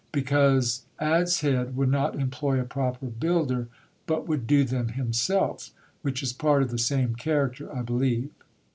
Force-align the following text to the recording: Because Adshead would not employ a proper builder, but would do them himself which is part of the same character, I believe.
Because 0.11 0.87
Adshead 0.99 1.75
would 1.75 1.89
not 1.89 2.15
employ 2.19 2.59
a 2.59 2.63
proper 2.63 3.05
builder, 3.05 3.67
but 4.07 4.27
would 4.27 4.47
do 4.47 4.63
them 4.63 4.87
himself 4.87 5.69
which 6.01 6.23
is 6.23 6.33
part 6.33 6.63
of 6.63 6.71
the 6.71 6.79
same 6.79 7.13
character, 7.13 7.71
I 7.71 7.83
believe. 7.83 8.31